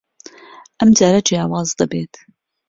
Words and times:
ئەم 0.79 0.89
جارە 0.97 1.21
جیاواز 1.27 1.69
دەبێت. 1.79 2.13